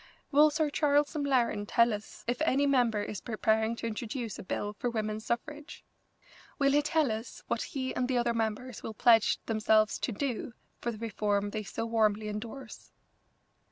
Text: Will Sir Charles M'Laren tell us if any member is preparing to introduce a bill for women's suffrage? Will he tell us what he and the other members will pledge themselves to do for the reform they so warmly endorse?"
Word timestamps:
Will 0.31 0.49
Sir 0.49 0.71
Charles 0.71 1.15
M'Laren 1.15 1.67
tell 1.67 1.93
us 1.93 2.23
if 2.27 2.41
any 2.41 2.65
member 2.65 3.03
is 3.03 3.21
preparing 3.21 3.75
to 3.75 3.85
introduce 3.85 4.39
a 4.39 4.43
bill 4.43 4.73
for 4.73 4.89
women's 4.89 5.23
suffrage? 5.27 5.85
Will 6.57 6.71
he 6.71 6.81
tell 6.81 7.11
us 7.11 7.43
what 7.45 7.61
he 7.61 7.93
and 7.93 8.07
the 8.07 8.17
other 8.17 8.33
members 8.33 8.81
will 8.81 8.95
pledge 8.95 9.37
themselves 9.45 9.99
to 9.99 10.11
do 10.11 10.53
for 10.79 10.91
the 10.91 10.97
reform 10.97 11.51
they 11.51 11.61
so 11.61 11.85
warmly 11.85 12.29
endorse?" 12.29 12.91